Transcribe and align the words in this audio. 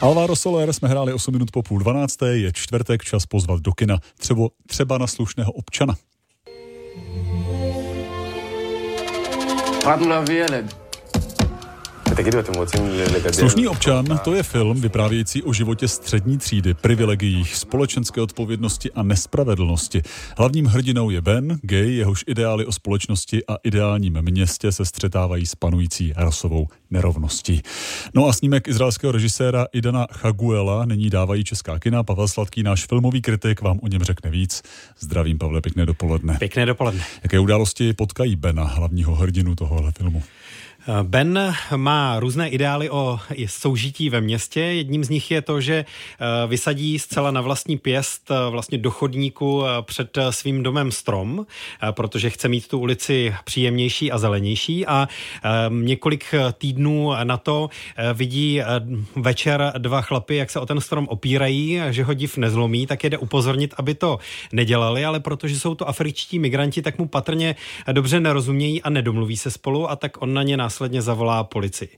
Alvaro 0.00 0.36
Soler 0.36 0.72
jsme 0.72 0.88
hráli 0.88 1.12
8 1.12 1.32
minut 1.32 1.50
po 1.50 1.62
půl 1.62 1.78
12. 1.78 2.22
Je 2.32 2.52
čtvrtek, 2.52 3.04
čas 3.04 3.26
pozvat 3.26 3.60
do 3.60 3.72
kina. 3.72 3.98
Třeba, 4.18 4.48
třeba 4.66 4.98
na 4.98 5.06
slušného 5.06 5.52
občana. 5.52 5.94
Padla 9.84 10.20
věle. 10.20 10.64
Slušný 13.32 13.68
občan 13.68 14.20
to 14.24 14.34
je 14.34 14.42
film 14.42 14.80
vyprávějící 14.80 15.42
o 15.42 15.52
životě 15.52 15.88
střední 15.88 16.38
třídy, 16.38 16.74
privilegiích, 16.74 17.56
společenské 17.56 18.20
odpovědnosti 18.20 18.92
a 18.92 19.02
nespravedlnosti. 19.02 20.02
Hlavním 20.38 20.66
hrdinou 20.66 21.10
je 21.10 21.20
Ben, 21.20 21.58
gay, 21.62 21.94
jehož 21.94 22.24
ideály 22.26 22.66
o 22.66 22.72
společnosti 22.72 23.46
a 23.48 23.56
ideálním 23.64 24.18
městě 24.22 24.72
se 24.72 24.84
střetávají 24.84 25.46
s 25.46 25.54
panující 25.54 26.12
rasovou 26.16 26.68
nerovností. 26.90 27.62
No 28.14 28.26
a 28.26 28.32
snímek 28.32 28.68
izraelského 28.68 29.12
režiséra 29.12 29.66
Idana 29.72 30.06
Chaguela 30.12 30.84
nyní 30.84 31.10
dávají 31.10 31.44
česká 31.44 31.78
kina. 31.78 32.02
Pavel 32.02 32.28
Sladký, 32.28 32.62
náš 32.62 32.86
filmový 32.86 33.22
kritik, 33.22 33.60
vám 33.62 33.78
o 33.82 33.88
něm 33.88 34.02
řekne 34.02 34.30
víc. 34.30 34.62
Zdravím, 34.98 35.38
Pavle, 35.38 35.60
pěkné 35.60 35.86
dopoledne. 35.86 36.36
Pěkné 36.38 36.66
dopoledne. 36.66 37.04
Jaké 37.22 37.38
události 37.38 37.92
potkají 37.92 38.36
Bena, 38.36 38.64
hlavního 38.64 39.14
hrdinu 39.14 39.54
tohohle 39.54 39.92
filmu? 39.92 40.22
Ben 41.02 41.54
má 41.76 42.20
různé 42.20 42.48
ideály 42.48 42.90
o 42.90 43.18
soužití 43.46 44.10
ve 44.10 44.20
městě. 44.20 44.60
Jedním 44.60 45.04
z 45.04 45.08
nich 45.08 45.30
je 45.30 45.42
to, 45.42 45.60
že 45.60 45.74
eh, 45.74 46.46
vysadí 46.46 46.98
zcela 46.98 47.30
na 47.30 47.40
vlastní 47.40 47.78
pěst 47.78 48.30
eh, 48.30 48.50
vlastně 48.50 48.78
do 48.78 48.90
chodníku 48.90 49.64
eh, 49.64 49.68
před 49.82 50.18
svým 50.30 50.62
domem 50.62 50.92
strom, 50.92 51.46
protože 51.90 52.30
chce 52.30 52.48
mít 52.48 52.68
tu 52.68 52.78
ulici 52.78 53.34
příjemnější 53.44 54.12
a 54.12 54.18
zelenější 54.18 54.86
a 54.86 55.08
několik 55.68 56.34
týdnů 56.58 57.12
na 57.24 57.36
to 57.36 57.68
vidí 58.14 58.60
večer 59.16 59.72
dva 59.78 60.00
chlapy, 60.02 60.36
jak 60.36 60.50
se 60.50 60.60
o 60.60 60.66
ten 60.66 60.80
strom 60.80 61.08
opírají, 61.08 61.80
že 61.90 62.04
ho 62.04 62.14
div 62.14 62.36
nezlomí, 62.36 62.86
tak 62.86 63.04
jde 63.04 63.18
upozornit, 63.18 63.74
aby 63.76 63.94
to 63.94 64.18
nedělali, 64.52 65.04
ale 65.04 65.20
protože 65.20 65.58
jsou 65.58 65.74
to 65.74 65.88
afričtí 65.88 66.38
migranti, 66.38 66.82
tak 66.82 66.98
mu 66.98 67.08
patrně 67.08 67.56
dobře 67.92 68.20
nerozumějí 68.20 68.82
a 68.82 68.90
nedomluví 68.90 69.36
se 69.36 69.50
spolu 69.50 69.90
a 69.90 69.96
tak 69.96 70.22
on 70.22 70.34
na 70.34 70.42
ně 70.42 70.56
následně 70.70 71.02
zavolá 71.02 71.44
policii. 71.44 71.88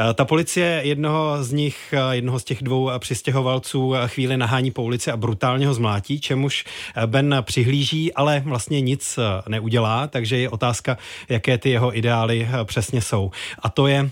Eh, 0.00 0.14
ta 0.14 0.24
policie 0.24 0.80
jednoho 0.84 1.44
z 1.44 1.52
nich, 1.52 1.76
eh, 1.92 2.16
jednoho 2.16 2.38
z 2.38 2.44
těch 2.44 2.62
dvou 2.62 2.90
přistěhovalců 2.98 3.94
eh, 3.94 4.08
chvíli 4.08 4.36
nahání 4.36 4.70
po 4.70 4.82
ulici 4.82 5.10
a 5.10 5.16
brutálně 5.16 5.66
ho 5.66 5.74
zmlátí, 5.74 6.20
čemuž 6.20 6.64
Ben 7.06 7.36
přihlíží, 7.42 8.12
ale 8.12 8.42
vlastně 8.44 8.80
nic 8.80 9.18
neudělá, 9.48 10.06
takže 10.06 10.36
je 10.36 10.50
otázka, 10.50 10.98
jaké 11.28 11.58
ty 11.58 11.70
jeho 11.70 11.98
ideály 11.98 12.48
přesně 12.64 13.00
jsou. 13.00 13.30
A 13.58 13.68
to 13.68 13.86
je 13.86 14.10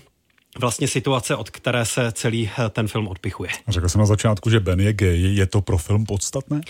vlastně 0.59 0.87
situace, 0.87 1.35
od 1.35 1.49
které 1.49 1.85
se 1.85 2.11
celý 2.11 2.49
eh, 2.57 2.69
ten 2.69 2.87
film 2.87 3.07
odpichuje. 3.07 3.49
Řekl 3.67 3.89
jsem 3.89 3.99
na 3.99 4.05
začátku, 4.05 4.49
že 4.49 4.59
Ben 4.59 4.79
je 4.79 4.93
gay. 4.93 5.21
Je 5.21 5.45
to 5.45 5.61
pro 5.61 5.77
film 5.77 6.05
podstatné? 6.05 6.61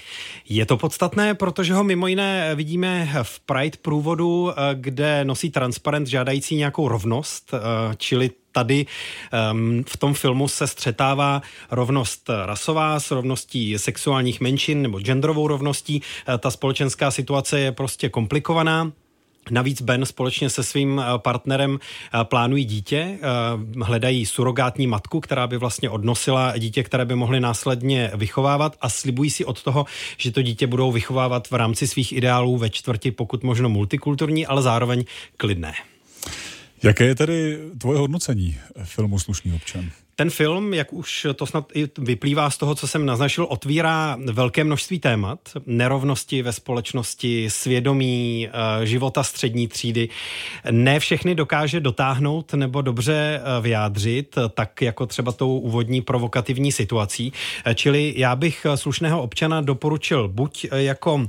Je 0.50 0.66
to 0.66 0.77
podstatné, 0.77 1.33
protože 1.33 1.73
ho 1.73 1.83
mimo 1.83 2.08
jiné 2.08 2.55
vidíme 2.55 3.09
v 3.23 3.39
Pride 3.39 3.77
průvodu, 3.81 4.52
eh, 4.52 4.55
kde 4.73 5.25
nosí 5.25 5.50
transparent 5.50 6.08
žádající 6.08 6.55
nějakou 6.55 6.88
rovnost, 6.88 7.53
eh, 7.53 7.95
čili 7.97 8.30
tady 8.52 8.86
um, 9.52 9.83
v 9.88 9.97
tom 9.97 10.14
filmu 10.14 10.47
se 10.47 10.67
střetává 10.67 11.42
rovnost 11.72 12.30
rasová 12.45 12.99
s 12.99 13.11
rovností 13.11 13.80
sexuálních 13.80 14.42
menšin 14.42 14.81
nebo 14.81 14.99
genderovou 14.99 15.47
rovností. 15.47 16.02
Ta 16.39 16.52
společenská 16.52 17.11
situace 17.11 17.59
je 17.59 17.72
prostě 17.72 18.09
komplikovaná. 18.09 18.92
Navíc 19.51 19.81
Ben 19.81 20.05
společně 20.05 20.49
se 20.49 20.63
svým 20.63 20.99
eh, 20.99 21.17
partnerem 21.17 21.79
eh, 21.79 22.23
plánují 22.23 22.65
dítě, 22.65 22.97
eh, 22.97 23.19
hledají 23.83 24.25
surogátní 24.25 24.87
matku, 24.87 25.19
která 25.19 25.47
by 25.47 25.57
vlastně 25.57 25.89
odnosila 25.89 26.57
dítě, 26.57 26.83
které 26.83 27.05
by 27.05 27.15
mohly 27.15 27.39
následně 27.39 28.11
vychovávat 28.15 28.75
a 28.81 28.89
slibují 28.89 29.29
si 29.29 29.45
od 29.45 29.63
toho, 29.63 29.85
že 30.17 30.31
to 30.31 30.41
dítě 30.41 30.67
budou 30.67 30.91
vychovávat 30.91 31.52
v 31.52 31.53
rámci 31.53 31.87
svých 31.87 32.13
ideálů 32.13 32.57
ve 32.57 32.69
čtvrti, 32.69 33.11
pokud 33.11 33.43
možno 33.43 33.69
multikulturní, 33.69 34.45
ale 34.45 34.61
zároveň 34.61 35.03
klidné. 35.37 35.73
Jaké 36.83 37.05
je 37.05 37.15
tedy 37.15 37.59
tvoje 37.77 37.99
hodnocení 37.99 38.58
filmu 38.83 39.19
Slušný 39.19 39.53
občan? 39.53 39.91
Ten 40.17 40.30
film, 40.30 40.73
jak 40.73 40.93
už 40.93 41.27
to 41.36 41.45
snad 41.45 41.71
i 41.73 41.89
vyplývá 41.97 42.49
z 42.49 42.58
toho, 42.58 42.75
co 42.75 42.87
jsem 42.87 43.05
naznačil, 43.05 43.47
otvírá 43.49 44.17
velké 44.31 44.63
množství 44.63 44.99
témat. 44.99 45.39
Nerovnosti 45.65 46.41
ve 46.41 46.53
společnosti, 46.53 47.49
svědomí, 47.49 48.47
eh, 48.47 48.85
života 48.85 49.23
střední 49.23 49.67
třídy. 49.67 50.09
Ne 50.71 50.99
všechny 50.99 51.35
dokáže 51.35 51.80
dotáhnout 51.80 52.53
nebo 52.53 52.81
dobře 52.81 53.41
eh, 53.41 53.61
vyjádřit, 53.61 54.35
tak 54.53 54.81
jako 54.81 55.05
třeba 55.05 55.31
tou 55.31 55.59
úvodní 55.59 56.02
provokativní 56.02 56.71
situací. 56.71 57.33
Eh, 57.65 57.75
čili 57.75 58.14
já 58.17 58.35
bych 58.35 58.65
slušného 58.75 59.21
občana 59.21 59.61
doporučil 59.61 60.27
buď 60.27 60.67
jako 60.71 61.27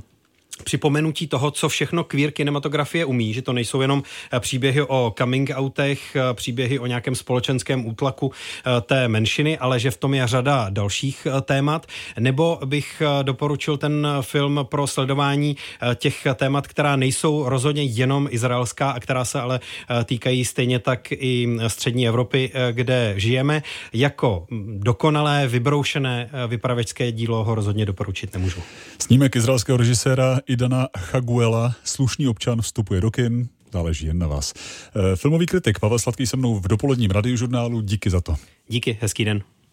připomenutí 0.63 1.27
toho, 1.27 1.51
co 1.51 1.69
všechno 1.69 2.03
queer 2.03 2.31
kinematografie 2.31 3.05
umí, 3.05 3.33
že 3.33 3.41
to 3.41 3.53
nejsou 3.53 3.81
jenom 3.81 4.03
eh, 4.31 4.39
příběhy 4.39 4.81
o 4.81 5.13
coming 5.17 5.51
outech, 5.55 6.15
eh, 6.15 6.33
příběhy 6.33 6.79
o 6.79 6.85
nějakém 6.85 7.15
společenském 7.15 7.85
útlaku 7.85 8.31
eh, 8.31 8.81
té 8.81 9.07
menšiny, 9.07 9.57
ale 9.57 9.79
že 9.79 9.91
v 9.91 9.97
tom 9.97 10.13
je 10.13 10.27
řada 10.27 10.67
dalších 10.69 11.27
témat, 11.41 11.85
nebo 12.19 12.59
bych 12.65 13.01
doporučil 13.21 13.77
ten 13.77 14.07
film 14.21 14.59
pro 14.63 14.87
sledování 14.87 15.57
těch 15.95 16.27
témat, 16.35 16.67
která 16.67 16.95
nejsou 16.95 17.49
rozhodně 17.49 17.83
jenom 17.83 18.27
izraelská 18.31 18.91
a 18.91 18.99
která 18.99 19.25
se 19.25 19.41
ale 19.41 19.59
týkají 20.05 20.45
stejně 20.45 20.79
tak 20.79 21.11
i 21.11 21.47
střední 21.67 22.07
Evropy, 22.07 22.51
kde 22.71 23.13
žijeme. 23.17 23.63
Jako 23.93 24.47
dokonalé, 24.77 25.47
vybroušené 25.47 26.29
vypravečské 26.47 27.11
dílo 27.11 27.43
ho 27.43 27.55
rozhodně 27.55 27.85
doporučit 27.85 28.33
nemůžu. 28.33 28.61
Snímek 28.99 29.35
izraelského 29.35 29.77
režiséra 29.77 30.39
Idana 30.47 30.87
Chaguela, 30.97 31.75
slušný 31.83 32.27
občan, 32.27 32.61
vstupuje 32.61 33.01
do 33.01 33.11
kin, 33.11 33.49
záleží 33.73 34.07
jen 34.07 34.17
na 34.17 34.27
vás. 34.27 34.53
Eh, 34.55 35.15
filmový 35.15 35.45
kritik 35.45 35.79
Pavel 35.79 35.99
Sladký 35.99 36.27
se 36.27 36.37
mnou 36.37 36.55
v 36.55 36.67
dopoledním 36.67 37.11
radiožurnálu, 37.11 37.81
díky 37.81 38.09
za 38.09 38.21
to. 38.21 38.35
Díky, 38.67 38.97
hezký 39.01 39.25
den. 39.25 39.43